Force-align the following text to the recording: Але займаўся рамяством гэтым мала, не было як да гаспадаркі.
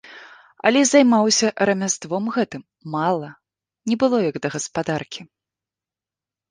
Але 0.69 0.79
займаўся 0.91 1.51
рамяством 1.71 2.23
гэтым 2.39 2.61
мала, 2.97 3.29
не 3.93 4.01
было 4.05 4.17
як 4.29 4.35
да 4.47 4.53
гаспадаркі. 4.59 5.21